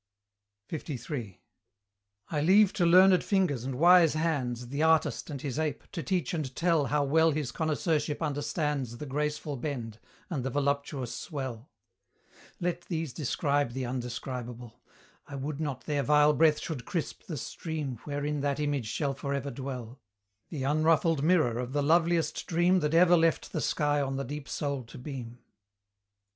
LIII. 0.71 1.41
I 2.31 2.41
leave 2.41 2.73
to 2.73 2.87
learned 2.87 3.23
fingers, 3.23 3.63
and 3.63 3.77
wise 3.77 4.15
hands, 4.15 4.69
The 4.69 4.81
artist 4.81 5.29
and 5.29 5.39
his 5.39 5.59
ape, 5.59 5.83
to 5.91 6.01
teach 6.01 6.33
and 6.33 6.55
tell 6.55 6.87
How 6.87 7.03
well 7.03 7.29
his 7.29 7.51
connoisseurship 7.51 8.19
understands 8.19 8.97
The 8.97 9.05
graceful 9.05 9.57
bend, 9.57 9.99
and 10.27 10.43
the 10.43 10.49
voluptuous 10.49 11.13
swell: 11.15 11.69
Let 12.59 12.81
these 12.85 13.13
describe 13.13 13.73
the 13.73 13.85
undescribable: 13.85 14.81
I 15.27 15.35
would 15.35 15.59
not 15.61 15.81
their 15.85 16.01
vile 16.01 16.33
breath 16.33 16.59
should 16.59 16.83
crisp 16.85 17.27
the 17.27 17.37
stream 17.37 17.99
Wherein 18.03 18.39
that 18.41 18.59
image 18.59 18.87
shall 18.87 19.13
for 19.13 19.35
ever 19.35 19.51
dwell; 19.51 20.01
The 20.49 20.63
unruffled 20.63 21.21
mirror 21.23 21.59
of 21.59 21.73
the 21.73 21.83
loveliest 21.83 22.47
dream 22.47 22.79
That 22.79 22.95
ever 22.95 23.15
left 23.15 23.51
the 23.51 23.61
sky 23.61 24.01
on 24.01 24.15
the 24.15 24.23
deep 24.25 24.49
soul 24.49 24.81
to 24.85 24.97
beam. 24.97 25.37